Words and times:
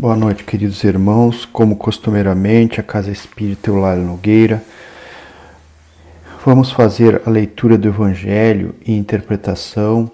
Boa 0.00 0.14
noite, 0.14 0.44
queridos 0.44 0.84
irmãos. 0.84 1.44
Como 1.44 1.74
costumeiramente, 1.74 2.78
a 2.78 2.84
Casa 2.84 3.10
Espírita 3.10 3.68
Eulália 3.68 4.04
Nogueira. 4.04 4.62
Vamos 6.46 6.70
fazer 6.70 7.20
a 7.26 7.30
leitura 7.30 7.76
do 7.76 7.88
Evangelho 7.88 8.76
e 8.86 8.96
interpretação. 8.96 10.08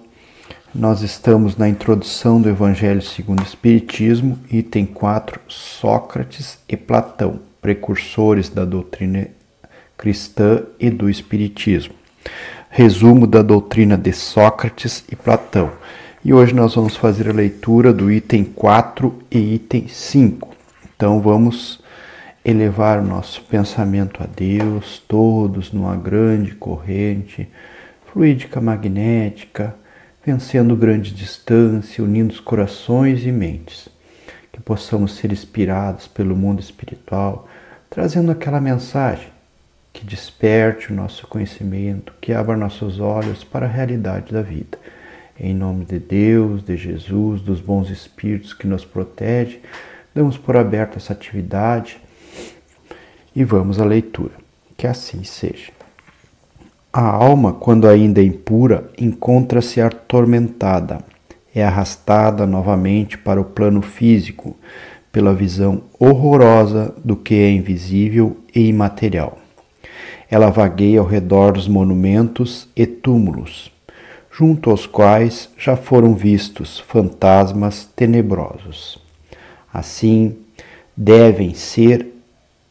Nós 0.73 1.03
estamos 1.03 1.55
na 1.55 1.69
introdução 1.69 2.41
do 2.41 2.49
Evangelho 2.49 2.99
segundo 2.99 3.41
o 3.41 3.43
Espiritismo, 3.43 4.39
item 4.51 4.87
4, 4.87 5.39
Sócrates 5.47 6.57
e 6.67 6.75
Platão, 6.75 7.39
precursores 7.61 8.49
da 8.49 8.65
doutrina 8.65 9.27
cristã 9.95 10.63
e 10.79 10.89
do 10.89 11.07
Espiritismo. 11.07 11.93
Resumo 12.71 13.27
da 13.27 13.43
doutrina 13.43 13.95
de 13.95 14.13
Sócrates 14.13 15.05
e 15.11 15.15
Platão 15.15 15.71
e 16.25 16.33
hoje 16.33 16.55
nós 16.55 16.73
vamos 16.73 16.95
fazer 16.95 17.29
a 17.29 17.31
leitura 17.31 17.93
do 17.93 18.11
item 18.11 18.43
4 18.43 19.15
e 19.29 19.53
item 19.53 19.87
5. 19.87 20.55
Então 20.95 21.21
vamos 21.21 21.79
elevar 22.43 22.97
o 22.97 23.05
nosso 23.05 23.43
pensamento 23.43 24.23
a 24.23 24.25
Deus, 24.25 25.03
todos 25.07 25.71
numa 25.71 25.95
grande 25.95 26.55
corrente 26.55 27.47
fluídica 28.11 28.59
magnética, 28.59 29.75
vencendo 30.25 30.75
grande 30.75 31.13
distância, 31.13 32.03
unindo 32.03 32.33
os 32.33 32.39
corações 32.39 33.23
e 33.23 33.31
mentes. 33.31 33.87
Que 34.51 34.59
possamos 34.59 35.17
ser 35.17 35.31
inspirados 35.31 36.07
pelo 36.07 36.35
mundo 36.35 36.59
espiritual, 36.59 37.47
trazendo 37.87 38.31
aquela 38.31 38.59
mensagem 38.59 39.27
que 39.93 40.03
desperte 40.03 40.91
o 40.91 40.95
nosso 40.95 41.27
conhecimento, 41.27 42.15
que 42.19 42.33
abra 42.33 42.57
nossos 42.57 42.99
olhos 42.99 43.43
para 43.43 43.67
a 43.67 43.69
realidade 43.69 44.33
da 44.33 44.41
vida. 44.41 44.79
Em 45.37 45.53
nome 45.53 45.83
de 45.83 45.99
Deus, 45.99 46.63
de 46.63 46.77
Jesus, 46.77 47.41
dos 47.41 47.59
bons 47.59 47.89
espíritos 47.89 48.53
que 48.53 48.65
nos 48.65 48.85
protege, 48.85 49.59
damos 50.13 50.37
por 50.37 50.55
aberta 50.55 50.97
essa 50.97 51.11
atividade 51.11 51.97
e 53.35 53.43
vamos 53.43 53.77
à 53.81 53.83
leitura. 53.83 54.31
Que 54.77 54.87
assim 54.87 55.25
seja. 55.25 55.73
A 56.91 57.01
alma, 57.01 57.51
quando 57.51 57.85
ainda 57.85 58.23
impura, 58.23 58.89
encontra-se 58.97 59.81
atormentada, 59.81 60.99
é 61.53 61.65
arrastada 61.65 62.47
novamente 62.47 63.17
para 63.17 63.41
o 63.41 63.45
plano 63.45 63.81
físico 63.81 64.55
pela 65.11 65.33
visão 65.33 65.83
horrorosa 65.99 66.95
do 67.03 67.17
que 67.17 67.35
é 67.35 67.51
invisível 67.51 68.37
e 68.55 68.69
imaterial. 68.69 69.37
Ela 70.31 70.49
vagueia 70.49 71.01
ao 71.01 71.05
redor 71.05 71.51
dos 71.51 71.67
monumentos 71.67 72.69
e 72.73 72.85
túmulos 72.85 73.74
junto 74.37 74.69
aos 74.69 74.85
quais 74.85 75.49
já 75.57 75.77
foram 75.77 76.13
vistos 76.13 76.77
fantasmas 76.77 77.87
tenebrosos. 77.95 79.01
Assim, 79.73 80.35
devem 80.95 81.53
ser 81.53 82.07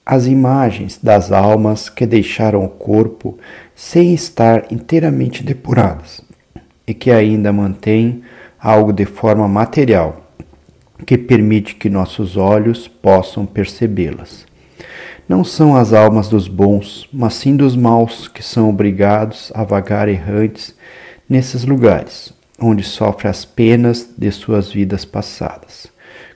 as 0.04 0.26
imagens 0.26 0.98
das 1.02 1.32
almas 1.32 1.88
que 1.88 2.04
deixaram 2.04 2.62
o 2.62 2.68
corpo 2.68 3.38
sem 3.74 4.12
estar 4.12 4.70
inteiramente 4.70 5.42
depuradas 5.42 6.20
e 6.86 6.92
que 6.92 7.10
ainda 7.10 7.50
mantêm 7.50 8.22
algo 8.60 8.92
de 8.92 9.06
forma 9.06 9.48
material 9.48 10.22
que 11.06 11.16
permite 11.16 11.76
que 11.76 11.88
nossos 11.88 12.36
olhos 12.36 12.86
possam 12.86 13.46
percebê-las. 13.46 14.46
Não 15.26 15.42
são 15.42 15.74
as 15.74 15.94
almas 15.94 16.28
dos 16.28 16.46
bons, 16.46 17.08
mas 17.10 17.32
sim 17.32 17.56
dos 17.56 17.74
maus 17.74 18.28
que 18.28 18.42
são 18.42 18.68
obrigados 18.68 19.50
a 19.54 19.64
vagar 19.64 20.10
errantes 20.10 20.74
nesses 21.28 21.64
lugares, 21.64 22.32
onde 22.60 22.82
sofre 22.82 23.28
as 23.28 23.44
penas 23.44 24.10
de 24.16 24.30
suas 24.30 24.72
vidas 24.72 25.04
passadas. 25.04 25.86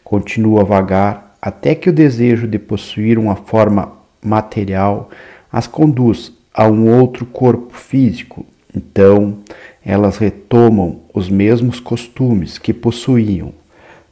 Continua 0.02 0.62
a 0.62 0.64
vagar 0.64 1.36
até 1.40 1.74
que 1.74 1.88
o 1.88 1.92
desejo 1.92 2.46
de 2.46 2.58
possuir 2.58 3.18
uma 3.18 3.36
forma 3.36 3.92
material 4.22 5.10
as 5.52 5.66
conduz 5.66 6.32
a 6.52 6.66
um 6.66 6.88
outro 6.98 7.24
corpo 7.24 7.74
físico. 7.74 8.44
Então, 8.74 9.38
elas 9.84 10.18
retomam 10.18 11.00
os 11.14 11.28
mesmos 11.28 11.80
costumes 11.80 12.58
que 12.58 12.74
possuíam 12.74 13.52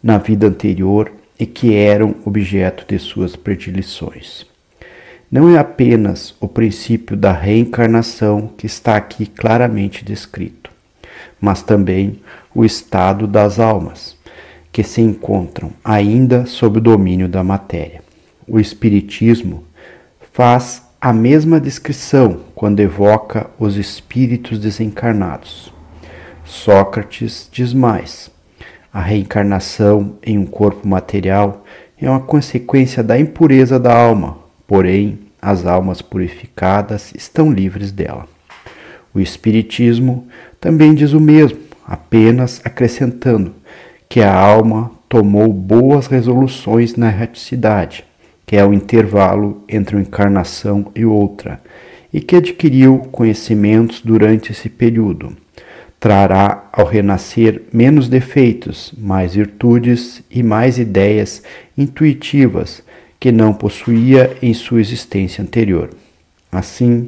na 0.03 0.19
vida 0.19 0.47
anterior 0.47 1.13
e 1.39 1.45
que 1.45 1.75
eram 1.75 2.15
objeto 2.25 2.85
de 2.89 2.99
suas 2.99 3.37
predileções. 3.37 4.47
Não 5.31 5.51
é 5.55 5.59
apenas 5.59 6.35
o 6.41 6.47
princípio 6.47 7.17
da 7.17 7.33
reencarnação 7.33 8.49
que 8.57 8.67
está 8.67 8.97
aqui 8.97 9.27
claramente 9.27 10.05
descrito 10.05 10.66
mas 11.41 11.63
também 11.63 12.21
o 12.55 12.65
estado 12.65 13.27
das 13.27 13.59
almas, 13.59 14.17
que 14.73 14.83
se 14.83 15.01
encontram 15.01 15.71
ainda 15.85 16.47
sob 16.47 16.79
o 16.79 16.83
domínio 16.83 17.29
da 17.29 17.43
matéria. 17.43 18.03
O 18.47 18.61
Espiritismo 18.61 19.65
faz 20.33 20.83
a 21.01 21.13
mesma 21.13 21.61
descrição 21.61 22.41
quando 22.55 22.81
evoca 22.81 23.49
os 23.59 23.77
espíritos 23.77 24.59
desencarnados. 24.59 25.73
Sócrates 26.45 27.49
diz 27.51 27.73
mais: 27.73 28.31
a 28.93 29.01
reencarnação 29.01 30.17
em 30.23 30.39
um 30.39 30.47
corpo 30.47 30.87
material 30.87 31.65
é 31.99 32.09
uma 32.09 32.21
consequência 32.21 33.03
da 33.03 33.19
impureza 33.19 33.79
da 33.79 33.97
alma, 33.97 34.39
porém, 34.67 35.19
as 35.41 35.67
almas 35.67 36.03
purificadas 36.03 37.13
estão 37.15 37.53
livres 37.53 37.93
dela. 37.93 38.27
O 39.17 39.21
Espiritismo 39.21 40.27
também 40.61 40.95
diz 40.95 41.15
o 41.15 41.21
mesmo, 41.21 41.57
apenas 41.87 42.61
acrescentando 42.63 43.55
que 44.11 44.21
a 44.21 44.31
alma 44.31 44.91
tomou 45.09 45.51
boas 45.51 46.07
resoluções 46.07 46.97
na 46.97 47.09
erraticidade, 47.09 48.05
que 48.45 48.57
é 48.57 48.63
o 48.63 48.75
intervalo 48.75 49.65
entre 49.67 49.97
uma 49.97 50.03
encarnação 50.03 50.93
e 50.95 51.07
outra, 51.07 51.59
e 52.13 52.21
que 52.21 52.37
adquiriu 52.37 52.99
conhecimentos 53.11 54.03
durante 54.03 54.53
esse 54.53 54.69
período. 54.69 55.35
Trará 55.99 56.69
ao 56.71 56.85
renascer 56.85 57.63
menos 57.73 58.11
defeitos, 58.11 58.93
mais 58.99 59.35
virtudes 59.35 60.23
e 60.31 60.43
mais 60.43 60.79
ideias 60.79 61.43
intuitivas 61.77 62.83
que 63.19 63.33
não 63.33 63.55
possuía 63.55 64.37
em 64.43 64.53
sua 64.53 64.79
existência 64.79 65.43
anterior. 65.43 65.89
Assim, 66.53 67.07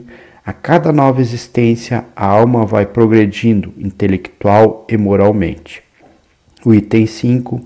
a 0.48 0.53
cada 0.54 0.91
nova 0.91 1.20
existência, 1.20 2.06
a 2.16 2.25
alma 2.25 2.64
vai 2.64 2.86
progredindo 2.86 3.70
intelectual 3.76 4.86
e 4.88 4.97
moralmente. 4.97 5.82
O 6.64 6.72
item 6.72 7.04
5. 7.04 7.60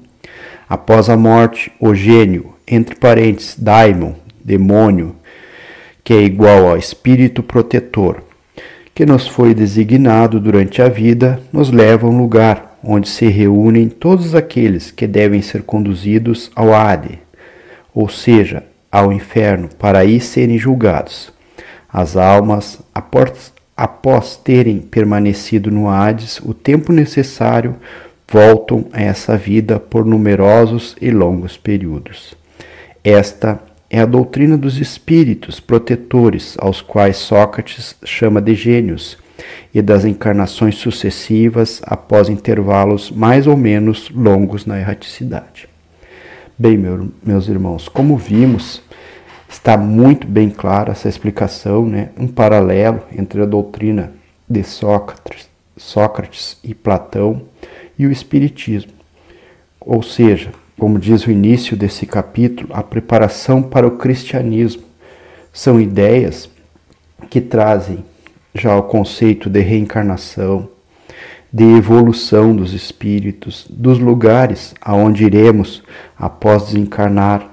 Após 0.68 1.08
a 1.08 1.16
morte, 1.16 1.70
o 1.78 1.94
gênio, 1.94 2.54
entre 2.66 2.96
parênteses, 2.96 3.54
daimon, 3.56 4.14
demônio, 4.44 5.14
que 6.02 6.12
é 6.12 6.22
igual 6.22 6.70
ao 6.70 6.76
espírito 6.76 7.40
protetor, 7.40 8.20
que 8.92 9.06
nos 9.06 9.28
foi 9.28 9.54
designado 9.54 10.40
durante 10.40 10.82
a 10.82 10.88
vida, 10.88 11.40
nos 11.52 11.70
leva 11.70 12.08
a 12.08 12.10
um 12.10 12.18
lugar 12.18 12.80
onde 12.82 13.08
se 13.08 13.28
reúnem 13.28 13.88
todos 13.88 14.34
aqueles 14.34 14.90
que 14.90 15.06
devem 15.06 15.40
ser 15.40 15.62
conduzidos 15.62 16.50
ao 16.52 16.74
Hade, 16.74 17.20
ou 17.94 18.08
seja, 18.08 18.64
ao 18.90 19.12
inferno, 19.12 19.68
para 19.78 20.00
aí 20.00 20.18
serem 20.20 20.58
julgados. 20.58 21.32
As 21.92 22.16
almas, 22.16 22.80
após, 22.94 23.52
após 23.76 24.36
terem 24.36 24.78
permanecido 24.78 25.70
no 25.70 25.88
Hades 25.88 26.40
o 26.40 26.54
tempo 26.54 26.92
necessário, 26.92 27.76
voltam 28.26 28.86
a 28.92 29.02
essa 29.02 29.36
vida 29.36 29.78
por 29.78 30.06
numerosos 30.06 30.96
e 31.00 31.10
longos 31.10 31.58
períodos. 31.58 32.34
Esta 33.04 33.60
é 33.90 34.00
a 34.00 34.06
doutrina 34.06 34.56
dos 34.56 34.78
espíritos 34.78 35.60
protetores, 35.60 36.56
aos 36.58 36.80
quais 36.80 37.18
Sócrates 37.18 37.94
chama 38.04 38.40
de 38.40 38.54
gênios, 38.54 39.18
e 39.74 39.82
das 39.82 40.04
encarnações 40.04 40.76
sucessivas 40.76 41.82
após 41.84 42.28
intervalos 42.28 43.10
mais 43.10 43.46
ou 43.46 43.56
menos 43.56 44.10
longos 44.10 44.66
na 44.66 44.78
erraticidade. 44.78 45.68
Bem, 46.58 46.76
meu, 46.76 47.08
meus 47.22 47.48
irmãos, 47.48 47.88
como 47.88 48.16
vimos, 48.16 48.82
Está 49.52 49.76
muito 49.76 50.26
bem 50.26 50.48
clara 50.48 50.92
essa 50.92 51.10
explicação, 51.10 51.86
né? 51.86 52.08
um 52.18 52.26
paralelo 52.26 53.02
entre 53.16 53.42
a 53.42 53.44
doutrina 53.44 54.10
de 54.48 54.64
Sócrates, 54.64 55.46
Sócrates 55.76 56.56
e 56.64 56.74
Platão 56.74 57.42
e 57.98 58.06
o 58.06 58.10
Espiritismo. 58.10 58.92
Ou 59.78 60.02
seja, 60.02 60.52
como 60.78 60.98
diz 60.98 61.26
o 61.26 61.30
início 61.30 61.76
desse 61.76 62.06
capítulo, 62.06 62.70
a 62.72 62.82
preparação 62.82 63.62
para 63.62 63.86
o 63.86 63.98
cristianismo. 63.98 64.84
São 65.52 65.78
ideias 65.78 66.48
que 67.28 67.40
trazem 67.40 68.02
já 68.54 68.74
o 68.74 68.82
conceito 68.84 69.50
de 69.50 69.60
reencarnação, 69.60 70.66
de 71.52 71.64
evolução 71.76 72.56
dos 72.56 72.72
espíritos, 72.72 73.66
dos 73.68 73.98
lugares 73.98 74.74
aonde 74.80 75.24
iremos 75.26 75.82
após 76.18 76.64
desencarnar 76.68 77.50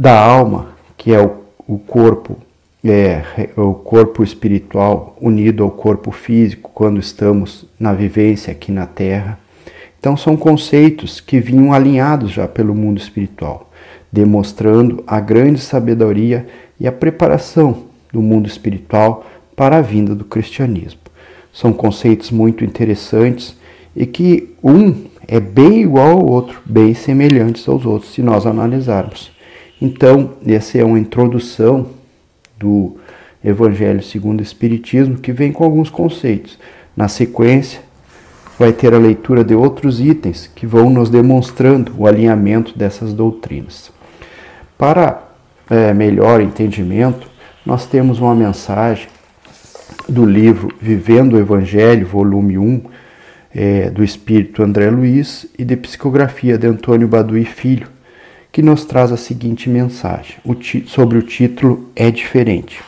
da 0.00 0.18
alma, 0.18 0.68
que 0.96 1.12
é 1.12 1.20
o, 1.20 1.42
o 1.68 1.78
corpo, 1.78 2.38
é, 2.82 3.22
o 3.54 3.74
corpo 3.74 4.24
espiritual 4.24 5.14
unido 5.20 5.62
ao 5.62 5.70
corpo 5.70 6.10
físico 6.10 6.70
quando 6.72 6.98
estamos 6.98 7.66
na 7.78 7.92
vivência 7.92 8.50
aqui 8.50 8.72
na 8.72 8.86
Terra. 8.86 9.38
Então, 9.98 10.16
são 10.16 10.38
conceitos 10.38 11.20
que 11.20 11.38
vinham 11.38 11.74
alinhados 11.74 12.30
já 12.30 12.48
pelo 12.48 12.74
mundo 12.74 12.96
espiritual, 12.96 13.70
demonstrando 14.10 15.04
a 15.06 15.20
grande 15.20 15.60
sabedoria 15.60 16.46
e 16.80 16.88
a 16.88 16.92
preparação 16.92 17.84
do 18.10 18.22
mundo 18.22 18.48
espiritual 18.48 19.26
para 19.54 19.76
a 19.76 19.82
vinda 19.82 20.14
do 20.14 20.24
cristianismo. 20.24 21.00
São 21.52 21.74
conceitos 21.74 22.30
muito 22.30 22.64
interessantes 22.64 23.54
e 23.94 24.06
que 24.06 24.48
um 24.64 25.04
é 25.28 25.38
bem 25.38 25.82
igual 25.82 26.12
ao 26.12 26.26
outro, 26.26 26.58
bem 26.64 26.94
semelhantes 26.94 27.68
aos 27.68 27.84
outros, 27.84 28.14
se 28.14 28.22
nós 28.22 28.46
analisarmos. 28.46 29.38
Então, 29.80 30.32
essa 30.46 30.78
é 30.78 30.84
uma 30.84 30.98
introdução 30.98 31.88
do 32.58 32.96
Evangelho 33.42 34.02
segundo 34.02 34.40
o 34.40 34.42
Espiritismo 34.42 35.16
que 35.16 35.32
vem 35.32 35.50
com 35.50 35.64
alguns 35.64 35.88
conceitos. 35.88 36.58
Na 36.94 37.08
sequência, 37.08 37.80
vai 38.58 38.74
ter 38.74 38.92
a 38.92 38.98
leitura 38.98 39.42
de 39.42 39.54
outros 39.54 40.00
itens 40.00 40.50
que 40.54 40.66
vão 40.66 40.90
nos 40.90 41.08
demonstrando 41.08 41.94
o 41.96 42.06
alinhamento 42.06 42.78
dessas 42.78 43.14
doutrinas. 43.14 43.90
Para 44.76 45.22
é, 45.70 45.94
melhor 45.94 46.42
entendimento, 46.42 47.26
nós 47.64 47.86
temos 47.86 48.18
uma 48.18 48.34
mensagem 48.34 49.08
do 50.06 50.26
livro 50.26 50.68
Vivendo 50.78 51.34
o 51.34 51.38
Evangelho, 51.38 52.06
volume 52.06 52.58
1, 52.58 52.82
é, 53.54 53.90
do 53.90 54.04
Espírito 54.04 54.62
André 54.62 54.90
Luiz 54.90 55.46
e 55.58 55.64
de 55.64 55.76
psicografia 55.76 56.58
de 56.58 56.66
Antônio 56.66 57.08
Baduí 57.08 57.46
Filho, 57.46 57.88
que 58.52 58.62
nos 58.62 58.84
traz 58.84 59.12
a 59.12 59.16
seguinte 59.16 59.68
mensagem 59.68 60.36
o 60.44 60.56
sobre 60.86 61.18
o 61.18 61.22
título 61.22 61.88
É 61.94 62.10
Diferente. 62.10 62.82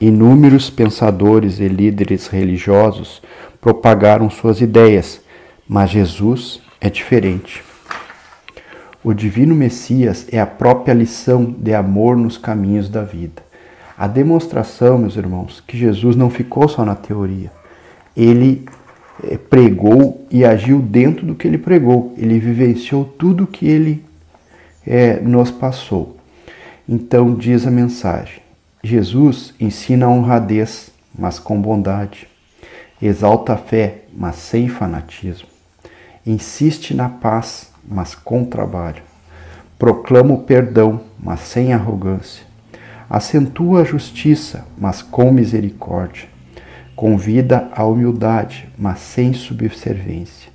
Inúmeros 0.00 0.68
pensadores 0.68 1.58
e 1.58 1.68
líderes 1.68 2.26
religiosos 2.26 3.22
propagaram 3.60 4.28
suas 4.28 4.60
ideias, 4.60 5.20
mas 5.66 5.90
Jesus 5.90 6.60
é 6.80 6.90
diferente. 6.90 7.64
O 9.02 9.14
Divino 9.14 9.54
Messias 9.54 10.26
é 10.30 10.38
a 10.38 10.46
própria 10.46 10.92
lição 10.92 11.54
de 11.58 11.72
amor 11.72 12.16
nos 12.16 12.36
caminhos 12.36 12.88
da 12.88 13.02
vida. 13.02 13.42
A 13.96 14.06
demonstração, 14.06 14.98
meus 14.98 15.16
irmãos, 15.16 15.62
que 15.66 15.78
Jesus 15.78 16.14
não 16.14 16.28
ficou 16.28 16.68
só 16.68 16.84
na 16.84 16.94
teoria. 16.94 17.50
Ele 18.14 18.66
eh, 19.24 19.38
pregou 19.38 20.26
e 20.30 20.44
agiu 20.44 20.80
dentro 20.80 21.24
do 21.24 21.34
que 21.34 21.48
ele 21.48 21.56
pregou. 21.56 22.12
Ele 22.18 22.38
vivenciou 22.38 23.04
tudo 23.04 23.46
que 23.46 23.66
ele 23.66 24.04
é, 24.86 25.20
nos 25.20 25.50
passou. 25.50 26.16
Então 26.88 27.34
diz 27.34 27.66
a 27.66 27.70
mensagem: 27.70 28.40
Jesus 28.82 29.52
ensina 29.58 30.06
a 30.06 30.08
honradez, 30.08 30.90
mas 31.18 31.38
com 31.38 31.60
bondade. 31.60 32.28
Exalta 33.00 33.54
a 33.54 33.56
fé, 33.56 34.02
mas 34.16 34.36
sem 34.36 34.68
fanatismo. 34.68 35.48
Insiste 36.24 36.94
na 36.94 37.08
paz, 37.08 37.70
mas 37.86 38.14
com 38.14 38.44
trabalho. 38.44 39.02
Proclama 39.78 40.34
o 40.34 40.42
perdão, 40.42 41.02
mas 41.22 41.40
sem 41.40 41.72
arrogância. 41.72 42.44
Acentua 43.08 43.82
a 43.82 43.84
justiça, 43.84 44.66
mas 44.78 45.02
com 45.02 45.30
misericórdia. 45.30 46.28
Convida 46.96 47.68
a 47.72 47.84
humildade, 47.84 48.68
mas 48.78 49.00
sem 49.00 49.34
subservência. 49.34 50.50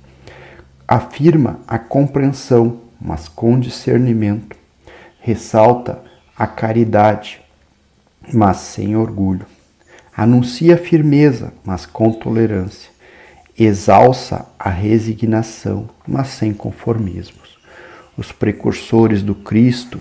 Afirma 0.86 1.60
a 1.66 1.78
compreensão, 1.78 2.80
mas 3.02 3.28
com 3.28 3.58
discernimento. 3.58 4.56
Ressalta 5.20 6.02
a 6.36 6.46
caridade, 6.46 7.40
mas 8.32 8.58
sem 8.58 8.96
orgulho. 8.96 9.46
Anuncia 10.16 10.76
firmeza, 10.76 11.52
mas 11.64 11.84
com 11.84 12.12
tolerância. 12.12 12.90
Exalça 13.58 14.46
a 14.58 14.70
resignação, 14.70 15.88
mas 16.06 16.28
sem 16.28 16.52
conformismos. 16.52 17.58
Os 18.16 18.30
precursores 18.30 19.22
do 19.22 19.34
Cristo 19.34 19.98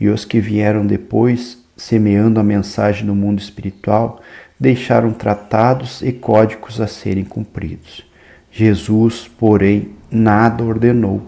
e 0.00 0.08
os 0.08 0.24
que 0.24 0.40
vieram 0.40 0.86
depois, 0.86 1.58
semeando 1.76 2.40
a 2.40 2.44
mensagem 2.44 3.04
no 3.04 3.14
mundo 3.14 3.40
espiritual, 3.40 4.20
deixaram 4.58 5.12
tratados 5.12 6.02
e 6.02 6.12
códigos 6.12 6.80
a 6.80 6.86
serem 6.86 7.24
cumpridos. 7.24 8.04
Jesus, 8.50 9.28
porém, 9.28 9.90
nada 10.10 10.64
ordenou 10.64 11.22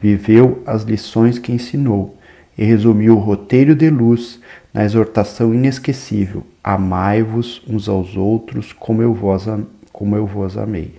viveu 0.00 0.62
as 0.66 0.82
lições 0.82 1.38
que 1.38 1.52
ensinou 1.52 2.16
e 2.56 2.64
resumiu 2.64 3.16
o 3.16 3.20
roteiro 3.20 3.74
de 3.74 3.88
luz 3.88 4.40
na 4.72 4.84
exortação 4.84 5.54
inesquecível: 5.54 6.44
Amai-vos 6.62 7.62
uns 7.68 7.88
aos 7.88 8.16
outros 8.16 8.72
como 8.72 9.02
eu 9.02 9.14
vos, 9.14 9.46
como 9.92 10.16
eu 10.16 10.26
vos 10.26 10.56
amei. 10.56 10.94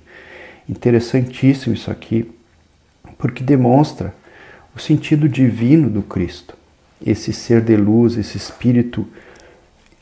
Interessantíssimo 0.68 1.74
isso 1.74 1.90
aqui, 1.90 2.30
porque 3.18 3.44
demonstra 3.44 4.14
o 4.76 4.80
sentido 4.80 5.28
divino 5.28 5.90
do 5.90 6.02
Cristo, 6.02 6.56
esse 7.06 7.34
ser 7.34 7.62
de 7.62 7.76
luz, 7.76 8.18
esse 8.18 8.38
espírito 8.38 9.06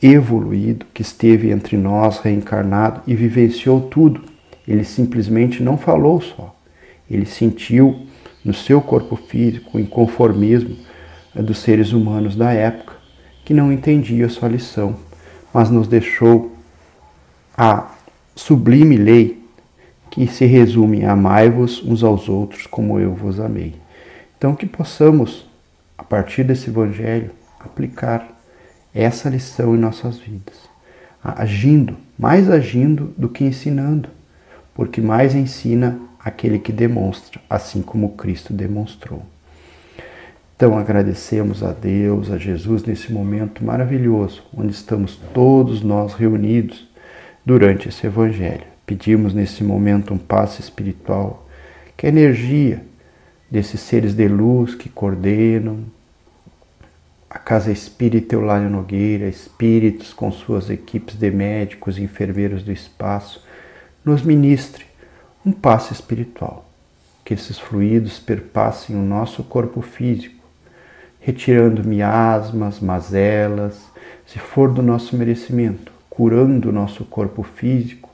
evoluído 0.00 0.86
que 0.94 1.02
esteve 1.02 1.50
entre 1.50 1.76
nós, 1.76 2.18
reencarnado 2.20 3.02
e 3.06 3.14
vivenciou 3.14 3.80
tudo. 3.80 4.22
Ele 4.66 4.84
simplesmente 4.84 5.62
não 5.62 5.78
falou 5.78 6.20
só, 6.20 6.54
ele 7.10 7.24
sentiu 7.26 8.06
no 8.48 8.54
seu 8.54 8.80
corpo 8.80 9.14
físico 9.14 9.76
o 9.76 9.80
inconformismo 9.80 10.74
eh, 11.36 11.42
dos 11.42 11.58
seres 11.58 11.92
humanos 11.92 12.34
da 12.34 12.50
época, 12.50 12.94
que 13.44 13.52
não 13.52 13.70
entendia 13.70 14.26
sua 14.30 14.48
lição, 14.48 14.96
mas 15.52 15.68
nos 15.68 15.86
deixou 15.86 16.56
a 17.54 17.90
sublime 18.34 18.96
lei 18.96 19.44
que 20.10 20.26
se 20.26 20.46
resume 20.46 21.00
em 21.00 21.04
amai-vos 21.04 21.82
uns 21.84 22.02
aos 22.02 22.26
outros 22.26 22.66
como 22.66 22.98
eu 22.98 23.12
vos 23.12 23.38
amei. 23.38 23.74
Então 24.38 24.54
que 24.54 24.64
possamos, 24.64 25.46
a 25.98 26.02
partir 26.02 26.42
desse 26.42 26.70
evangelho, 26.70 27.30
aplicar 27.60 28.26
essa 28.94 29.28
lição 29.28 29.74
em 29.74 29.78
nossas 29.78 30.16
vidas, 30.16 30.56
agindo, 31.22 31.98
mais 32.18 32.50
agindo 32.50 33.12
do 33.14 33.28
que 33.28 33.44
ensinando, 33.44 34.08
porque 34.74 35.02
mais 35.02 35.34
ensina 35.34 36.07
aquele 36.28 36.58
que 36.58 36.72
demonstra, 36.72 37.40
assim 37.48 37.82
como 37.82 38.10
Cristo 38.10 38.52
demonstrou. 38.52 39.22
Então 40.56 40.76
agradecemos 40.76 41.62
a 41.62 41.72
Deus, 41.72 42.30
a 42.30 42.36
Jesus 42.36 42.82
nesse 42.84 43.12
momento 43.12 43.64
maravilhoso, 43.64 44.42
onde 44.56 44.72
estamos 44.72 45.16
todos 45.32 45.82
nós 45.82 46.14
reunidos 46.14 46.88
durante 47.44 47.88
esse 47.88 48.06
Evangelho. 48.06 48.64
Pedimos 48.84 49.32
nesse 49.32 49.62
momento 49.62 50.12
um 50.12 50.18
passe 50.18 50.60
espiritual, 50.60 51.46
que 51.96 52.06
a 52.06 52.08
energia 52.08 52.82
desses 53.50 53.80
seres 53.80 54.14
de 54.14 54.26
luz 54.26 54.74
que 54.74 54.88
coordenam 54.88 55.84
a 57.30 57.38
Casa 57.38 57.70
Espírita 57.70 58.34
Eulália 58.34 58.68
Nogueira, 58.68 59.28
espíritos 59.28 60.12
com 60.12 60.32
suas 60.32 60.70
equipes 60.70 61.14
de 61.14 61.30
médicos 61.30 61.98
e 61.98 62.02
enfermeiros 62.02 62.62
do 62.62 62.72
espaço, 62.72 63.44
nos 64.04 64.22
ministre 64.22 64.87
um 65.48 65.52
passe 65.52 65.94
espiritual, 65.94 66.68
que 67.24 67.32
esses 67.32 67.58
fluidos 67.58 68.18
perpassem 68.18 68.94
o 68.94 69.02
nosso 69.02 69.42
corpo 69.42 69.80
físico, 69.80 70.44
retirando 71.18 71.82
miasmas, 71.82 72.80
mazelas, 72.80 73.82
se 74.26 74.38
for 74.38 74.70
do 74.70 74.82
nosso 74.82 75.16
merecimento, 75.16 75.90
curando 76.10 76.68
o 76.68 76.72
nosso 76.72 77.02
corpo 77.02 77.42
físico, 77.42 78.10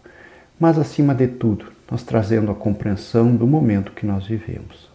mas 0.60 0.78
acima 0.78 1.12
de 1.12 1.26
tudo, 1.26 1.72
nos 1.90 2.04
trazendo 2.04 2.52
a 2.52 2.54
compreensão 2.54 3.34
do 3.34 3.48
momento 3.48 3.90
que 3.90 4.06
nós 4.06 4.24
vivemos. 4.26 4.88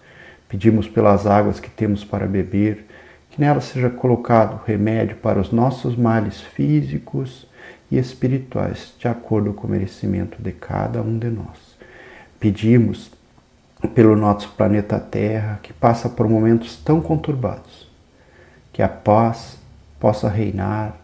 Pedimos 0.47 0.87
pelas 0.87 1.27
águas 1.27 1.59
que 1.59 1.69
temos 1.69 2.05
para 2.05 2.25
beber, 2.25 2.85
que 3.29 3.41
nela 3.41 3.59
seja 3.59 3.89
colocado 3.89 4.63
remédio 4.65 5.17
para 5.17 5.41
os 5.41 5.51
nossos 5.51 5.97
males 5.97 6.39
físicos 6.39 7.45
e 7.91 7.97
espirituais, 7.97 8.93
de 8.97 9.09
acordo 9.09 9.51
com 9.51 9.67
o 9.67 9.69
merecimento 9.69 10.41
de 10.41 10.53
cada 10.53 11.01
um 11.01 11.19
de 11.19 11.29
nós. 11.29 11.78
Pedimos 12.39 13.11
pelo 13.93 14.15
nosso 14.15 14.49
planeta 14.51 14.97
Terra, 14.97 15.59
que 15.61 15.73
passa 15.73 16.07
por 16.07 16.27
momentos 16.27 16.77
tão 16.77 17.01
conturbados, 17.01 17.89
que 18.71 18.81
a 18.81 18.87
paz 18.87 19.57
possa 19.99 20.29
reinar, 20.29 20.95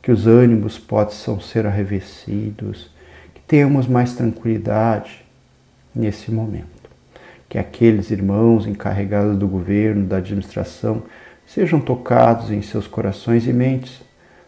que 0.00 0.12
os 0.12 0.26
ânimos 0.26 0.78
possam 0.78 1.40
ser 1.40 1.66
arrevecidos, 1.66 2.90
que 3.34 3.40
tenhamos 3.40 3.88
mais 3.88 4.14
tranquilidade 4.14 5.24
nesse 5.92 6.30
momento. 6.30 6.66
Que 7.48 7.58
aqueles 7.58 8.10
irmãos 8.12 8.66
encarregados 8.66 9.36
do 9.36 9.48
governo, 9.48 10.06
da 10.06 10.18
administração, 10.18 11.02
sejam 11.44 11.80
tocados 11.80 12.52
em 12.52 12.62
seus 12.62 12.86
corações 12.86 13.46
e 13.48 13.52
mentes, 13.52 14.00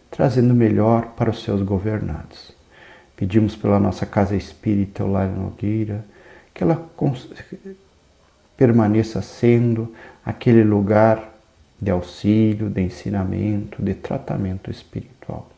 trazendo 0.09 0.53
melhor 0.53 1.07
para 1.17 1.29
os 1.29 1.43
seus 1.43 1.61
governados. 1.61 2.53
Pedimos 3.17 3.55
pela 3.55 3.79
nossa 3.79 4.05
casa 4.05 4.35
espírita, 4.35 5.03
Eulália 5.03 5.35
Nogueira, 5.35 6.05
que 6.53 6.63
ela 6.63 6.89
permaneça 8.57 9.21
sendo 9.21 9.93
aquele 10.25 10.63
lugar 10.63 11.31
de 11.81 11.89
auxílio, 11.89 12.69
de 12.69 12.81
ensinamento, 12.81 13.81
de 13.81 13.95
tratamento 13.95 14.69
espiritual. 14.69 15.49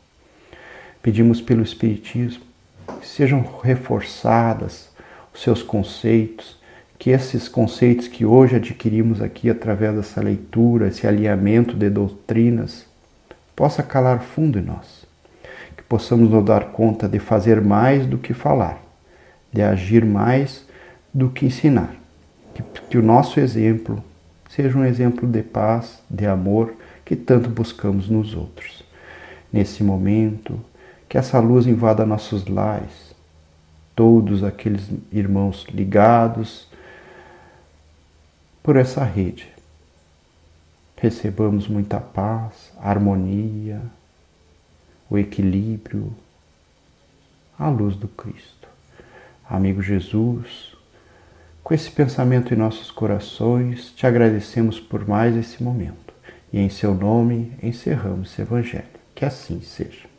Pedimos 1.02 1.40
pelo 1.40 1.62
Espiritismo 1.62 2.42
que 3.00 3.06
sejam 3.06 3.44
reforçadas 3.62 4.88
os 5.34 5.42
seus 5.42 5.62
conceitos, 5.62 6.58
que 6.98 7.10
esses 7.10 7.48
conceitos 7.48 8.08
que 8.08 8.24
hoje 8.24 8.56
adquirimos 8.56 9.20
aqui 9.20 9.50
através 9.50 9.94
dessa 9.94 10.22
leitura, 10.22 10.88
esse 10.88 11.06
alinhamento 11.06 11.76
de 11.76 11.90
doutrinas, 11.90 12.86
possa 13.54 13.82
calar 13.82 14.22
fundo 14.22 14.58
em 14.58 14.62
nós. 14.62 15.04
Que 15.76 15.82
possamos 15.82 16.30
nos 16.30 16.44
dar 16.44 16.66
conta 16.66 17.06
de 17.06 17.18
fazer 17.18 17.60
mais 17.60 18.06
do 18.06 18.16
que 18.16 18.32
falar, 18.32 18.80
de 19.52 19.60
agir 19.60 20.04
mais 20.04 20.64
do 21.14 21.30
que 21.30 21.46
ensinar. 21.46 21.94
Que, 22.52 22.62
que 22.90 22.98
o 22.98 23.02
nosso 23.02 23.38
exemplo 23.38 24.02
seja 24.50 24.76
um 24.76 24.84
exemplo 24.84 25.28
de 25.28 25.42
paz, 25.42 26.02
de 26.10 26.26
amor 26.26 26.74
que 27.04 27.14
tanto 27.14 27.48
buscamos 27.48 28.08
nos 28.08 28.34
outros. 28.34 28.82
Nesse 29.52 29.84
momento, 29.84 30.60
que 31.08 31.16
essa 31.16 31.38
luz 31.38 31.66
invada 31.66 32.04
nossos 32.04 32.46
lares, 32.46 33.14
todos 33.94 34.42
aqueles 34.42 34.90
irmãos 35.12 35.66
ligados 35.70 36.68
por 38.62 38.76
essa 38.76 39.04
rede. 39.04 39.48
Recebamos 40.96 41.68
muita 41.68 42.00
paz, 42.00 42.72
harmonia, 42.80 43.80
o 45.10 45.18
equilíbrio, 45.18 46.12
a 47.58 47.68
luz 47.68 47.94
do 47.94 48.08
Cristo. 48.08 48.66
Amigo 49.48 49.82
Jesus, 49.82 50.73
com 51.64 51.72
esse 51.72 51.90
pensamento 51.90 52.52
em 52.52 52.58
nossos 52.58 52.90
corações, 52.90 53.90
te 53.96 54.06
agradecemos 54.06 54.78
por 54.78 55.08
mais 55.08 55.34
esse 55.34 55.62
momento 55.62 56.12
e 56.52 56.60
em 56.60 56.68
seu 56.68 56.94
nome 56.94 57.52
encerramos 57.62 58.30
esse 58.30 58.42
Evangelho. 58.42 58.84
Que 59.14 59.24
assim 59.24 59.62
seja. 59.62 60.13